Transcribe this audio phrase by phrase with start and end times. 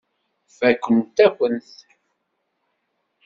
[0.57, 1.77] Fakkent-akent-t.